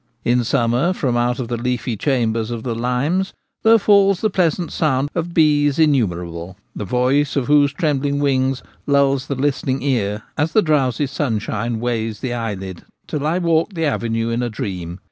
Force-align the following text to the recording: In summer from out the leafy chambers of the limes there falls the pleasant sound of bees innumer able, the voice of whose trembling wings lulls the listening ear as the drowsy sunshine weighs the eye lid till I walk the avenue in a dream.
In 0.25 0.43
summer 0.43 0.93
from 0.93 1.15
out 1.15 1.37
the 1.37 1.57
leafy 1.57 1.95
chambers 1.95 2.49
of 2.49 2.63
the 2.63 2.73
limes 2.73 3.35
there 3.61 3.77
falls 3.77 4.19
the 4.21 4.31
pleasant 4.31 4.71
sound 4.71 5.11
of 5.13 5.31
bees 5.31 5.77
innumer 5.77 6.25
able, 6.25 6.57
the 6.75 6.85
voice 6.85 7.35
of 7.35 7.45
whose 7.45 7.71
trembling 7.71 8.17
wings 8.17 8.63
lulls 8.87 9.27
the 9.27 9.35
listening 9.35 9.83
ear 9.83 10.23
as 10.39 10.53
the 10.53 10.63
drowsy 10.63 11.05
sunshine 11.05 11.79
weighs 11.79 12.19
the 12.19 12.33
eye 12.33 12.55
lid 12.55 12.83
till 13.05 13.27
I 13.27 13.37
walk 13.37 13.73
the 13.73 13.85
avenue 13.85 14.29
in 14.29 14.41
a 14.41 14.49
dream. 14.49 14.97